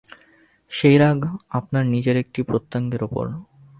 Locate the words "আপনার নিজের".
1.49-2.15